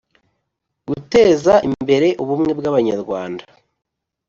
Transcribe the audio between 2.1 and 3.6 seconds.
ubumwe bw abanyarwanda